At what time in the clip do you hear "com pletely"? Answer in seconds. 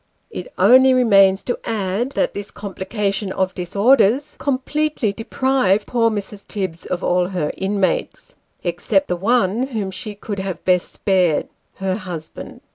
4.39-5.15